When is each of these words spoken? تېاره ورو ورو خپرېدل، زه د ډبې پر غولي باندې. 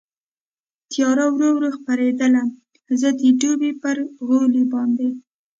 تېاره 0.91 1.25
ورو 1.35 1.49
ورو 1.55 1.69
خپرېدل، 1.77 2.33
زه 2.99 3.09
د 3.19 3.21
ډبې 3.39 3.71
پر 3.81 3.97
غولي 4.27 4.63
باندې. 4.73 5.09